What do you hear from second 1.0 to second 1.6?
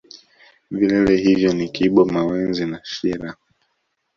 hivyo